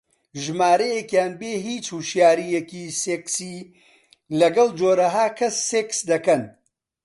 ژمارەیەکیان 0.43 1.31
بێ 1.39 1.53
هیچ 1.67 1.85
هۆشیارییەکی 1.95 2.95
سێکسی 3.01 3.57
لەگەڵ 4.39 4.69
جۆرەها 4.79 5.27
کەس 5.39 5.55
سێکس 5.69 5.99
دەکەن 6.11 6.41